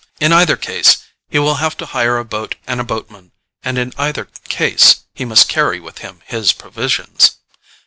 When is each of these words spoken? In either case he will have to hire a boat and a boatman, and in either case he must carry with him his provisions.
In 0.19 0.33
either 0.33 0.57
case 0.57 1.03
he 1.29 1.37
will 1.37 1.57
have 1.61 1.77
to 1.77 1.85
hire 1.85 2.17
a 2.17 2.25
boat 2.25 2.55
and 2.65 2.81
a 2.81 2.83
boatman, 2.83 3.33
and 3.63 3.77
in 3.77 3.93
either 3.99 4.29
case 4.49 5.01
he 5.13 5.25
must 5.25 5.47
carry 5.47 5.79
with 5.79 5.99
him 5.99 6.21
his 6.25 6.53
provisions. 6.53 7.37